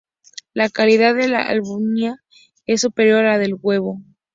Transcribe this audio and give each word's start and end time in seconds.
La 0.55 0.67
calidad 0.69 1.13
de 1.13 1.27
la 1.27 1.43
albúmina 1.43 2.23
es 2.65 2.81
superior 2.81 3.23
a 3.25 3.33
la 3.33 3.37
del 3.37 3.53
huevo. 3.61 4.01